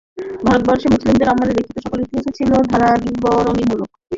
ভারতবর্ষে 0.45 0.87
মুসলিম 0.89 1.15
আমলে 1.31 1.53
লিখিত 1.57 1.77
সকল 1.85 1.97
ইতিহাসই 2.01 2.33
ছিল 2.37 2.51
ধারাবিবরণীমূলক। 2.71 3.89